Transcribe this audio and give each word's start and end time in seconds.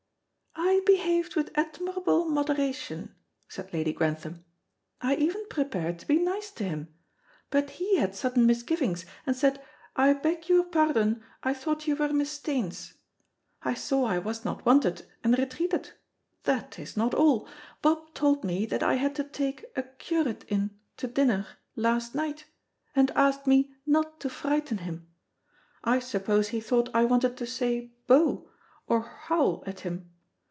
"I 0.53 0.83
behaved 0.85 1.35
with 1.35 1.51
admirable 1.55 2.25
moderation," 2.25 3.13
said 3.47 3.71
Lady 3.73 3.93
Grantham. 3.93 4.43
"I 5.01 5.15
even 5.15 5.45
prepared 5.49 5.99
to 5.99 6.07
be 6.07 6.17
nice 6.17 6.49
to 6.51 6.63
him. 6.63 6.93
But 7.49 7.71
he 7.71 7.97
had 7.97 8.15
sudden 8.15 8.45
misgivings, 8.45 9.05
and 9.25 9.35
said, 9.35 9.61
'I 9.95 10.13
beg 10.13 10.49
your 10.49 10.63
pardon, 10.65 11.23
I 11.43 11.53
thought 11.53 11.87
you 11.87 11.95
were 11.95 12.07
Miss 12.11 12.31
Staines.' 12.31 12.93
I 13.63 13.73
saw 13.73 14.05
I 14.05 14.17
was 14.19 14.43
not 14.45 14.65
wanted, 14.65 15.05
and 15.23 15.37
retreated. 15.37 15.91
That 16.43 16.77
is 16.79 16.95
not 16.97 17.13
all. 17.13 17.47
Bob 17.81 18.13
told 18.13 18.43
me 18.43 18.65
that 18.65 18.83
I 18.83 18.95
had 18.95 19.13
to 19.15 19.23
take 19.23 19.65
a 19.75 19.83
curate 19.83 20.43
in 20.47 20.77
to 20.97 21.07
dinner 21.07 21.47
last 21.75 22.15
night, 22.15 22.45
and 22.95 23.11
asked 23.11 23.45
me 23.47 23.71
not 23.85 24.19
to 24.21 24.29
frighten 24.29 24.79
him. 24.79 25.07
I 25.83 25.99
suppose 25.99 26.49
he 26.49 26.59
thought 26.61 26.89
I 26.93 27.03
wanted 27.05 27.37
to 27.37 27.45
say 27.45 27.91
'Bo,' 28.07 28.49
or 28.87 29.01
howl 29.03 29.63
at 29.65 29.81
him. 29.81 30.07